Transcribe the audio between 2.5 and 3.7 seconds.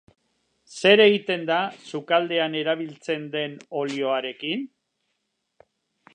erabiltzen den